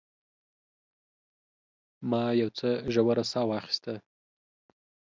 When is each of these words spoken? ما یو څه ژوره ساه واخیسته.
ما 2.09 2.23
یو 2.41 2.49
څه 2.59 2.69
ژوره 2.93 3.23
ساه 3.31 3.45
واخیسته. 3.49 3.93